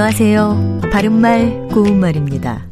[0.00, 0.82] 안녕하세요.
[0.92, 2.68] 바른말 고운말입니다.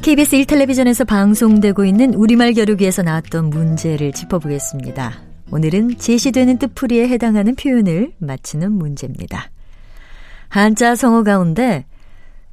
[0.00, 5.20] KBS 1텔레비전에서 방송되고 있는 우리말 겨루기에서 나왔던 문제를 짚어보겠습니다.
[5.50, 9.50] 오늘은 제시되는 뜻풀이에 해당하는 표현을 맞히는 문제입니다.
[10.48, 11.84] 한자 성어 가운데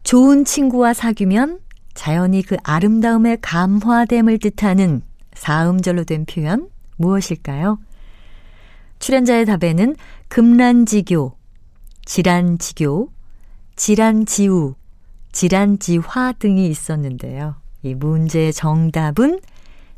[0.03, 1.59] 좋은 친구와 사귀면
[1.93, 5.01] 자연히 그 아름다움의 감화됨을 뜻하는
[5.33, 7.79] 사음절로 된 표현 무엇일까요?
[8.99, 9.95] 출연자의 답에는
[10.27, 11.37] 금란지교,
[12.03, 13.14] 질환지교,
[13.75, 14.75] 질환지우,
[15.31, 17.55] 질환지화 등이 있었는데요.
[17.83, 19.39] 이 문제의 정답은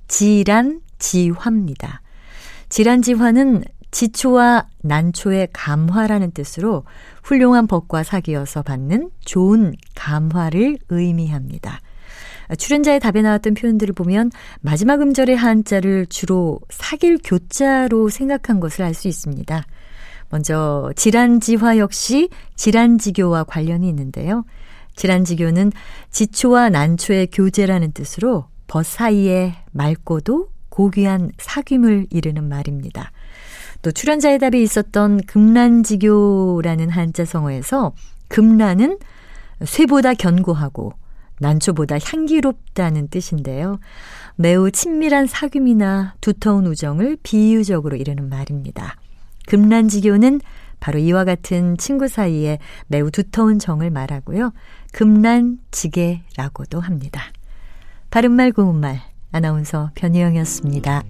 [0.08, 2.02] 질환지화입니다.
[2.70, 6.84] 질환지화는 지초와 난초의 감화라는 뜻으로
[7.23, 11.80] 훌륭한 법과 사귀어서 받는 좋은 감화를 의미합니다.
[12.57, 19.07] 출연자의 답에 나왔던 표현들을 보면 마지막 음절의 한자를 주로 사귈 교자로 생각한 것을 알 수
[19.07, 19.65] 있습니다.
[20.30, 24.44] 먼저 질환지화 역시 질환지교와 관련이 있는데요.
[24.96, 25.72] 질환지교는
[26.10, 33.12] 지초와 난초의 교제라는 뜻으로 벗 사이에 맑고도 고귀한 사귐을 이르는 말입니다.
[33.82, 37.94] 또 출연자의 답에 있었던 금란지교라는 한자 성어에서
[38.28, 38.98] 금란은
[39.64, 40.94] 쇠보다 견고하고
[41.40, 43.80] 난초보다 향기롭다는 뜻인데요.
[44.36, 48.98] 매우 친밀한 사귐이나 두터운 우정을 비유적으로 이르는 말입니다.
[49.48, 50.41] 금란지교는
[50.79, 54.53] 바로 이와 같은 친구 사이에 매우 두터운 정을 말하고요.
[54.93, 57.23] 금란지게라고도 합니다.
[58.12, 61.03] 바른말 고운말 아나운서 변희영이었습니다.